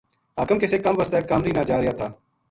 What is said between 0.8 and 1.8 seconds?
کم واسطے قامری نا جا